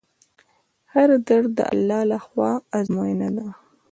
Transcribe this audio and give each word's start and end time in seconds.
هر 0.93 1.09
درد 1.27 1.49
د 1.57 1.59
الله 1.73 2.01
له 2.11 2.17
خوا 2.25 2.51
ازموینه 2.79 3.29
ده. 3.37 3.47